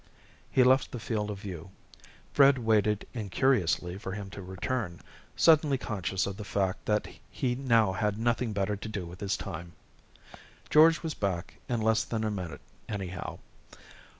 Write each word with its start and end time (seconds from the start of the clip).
He 0.49 0.63
left 0.63 0.89
the 0.91 0.99
field 0.99 1.29
of 1.29 1.37
view. 1.41 1.69
Fred 2.33 2.57
waited 2.57 3.07
incuriously 3.13 3.99
for 3.99 4.13
him 4.13 4.31
to 4.31 4.41
return, 4.41 4.99
suddenly 5.35 5.77
conscious 5.77 6.25
of 6.25 6.37
the 6.37 6.43
fact 6.43 6.85
that 6.87 7.07
he 7.29 7.53
now 7.53 7.91
had 7.91 8.17
nothing 8.17 8.51
better 8.51 8.75
to 8.75 8.89
do 8.89 9.05
with 9.05 9.19
his 9.19 9.37
time. 9.37 9.73
George 10.71 11.03
was 11.03 11.13
back 11.13 11.59
in 11.69 11.81
less 11.83 12.03
than 12.03 12.23
a 12.23 12.31
minute, 12.31 12.61
anyhow. 12.89 13.37